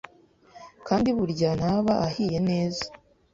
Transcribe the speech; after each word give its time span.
kandi 0.87 1.09
burya 1.17 1.49
ntaba 1.59 1.93
ahiye 2.07 2.37
neza 2.49 2.83